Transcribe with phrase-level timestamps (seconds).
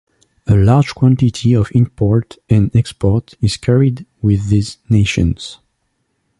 [0.47, 5.59] A large quantity of import and export is carried with these nations.